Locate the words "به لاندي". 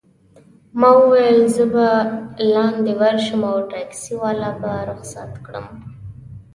1.73-2.93